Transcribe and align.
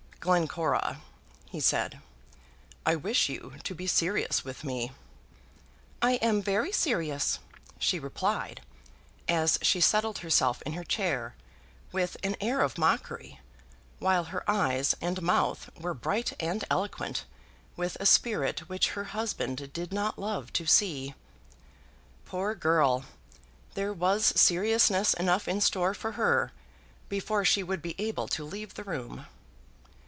"Glencora," 0.21 1.01
he 1.49 1.59
said, 1.59 1.99
"I 2.85 2.95
wish 2.95 3.27
you 3.27 3.55
to 3.63 3.73
be 3.73 3.87
serious 3.87 4.45
with 4.45 4.63
me." 4.63 4.91
"I 5.99 6.17
am 6.17 6.43
very 6.43 6.71
serious," 6.71 7.39
she 7.79 7.97
replied, 7.97 8.61
as 9.27 9.57
she 9.63 9.81
settled 9.81 10.19
herself 10.19 10.61
in 10.61 10.73
her 10.73 10.83
chair 10.83 11.33
with 11.91 12.17
an 12.21 12.35
air 12.39 12.61
of 12.61 12.77
mockery, 12.77 13.39
while 13.97 14.25
her 14.25 14.47
eyes 14.47 14.95
and 15.01 15.23
mouth 15.23 15.71
were 15.75 15.95
bright 15.95 16.33
and 16.39 16.63
eloquent 16.69 17.25
with 17.75 17.97
a 17.99 18.05
spirit 18.05 18.69
which 18.69 18.89
her 18.91 19.05
husband 19.17 19.73
did 19.73 19.91
not 19.91 20.19
love 20.19 20.53
to 20.53 20.67
see. 20.67 21.15
Poor 22.25 22.53
girl! 22.53 23.05
There 23.73 23.91
was 23.91 24.39
seriousness 24.39 25.15
enough 25.15 25.47
in 25.47 25.61
store 25.61 25.95
for 25.95 26.11
her 26.11 26.51
before 27.09 27.43
she 27.43 27.63
would 27.63 27.81
be 27.81 27.95
able 27.97 28.27
to 28.27 28.45
leave 28.45 28.75
the 28.75 28.83
room. 28.83 29.25